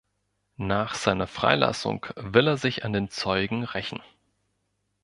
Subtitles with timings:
[0.57, 4.01] Nach seiner Freilassung will er sich an den Zeugen rächen.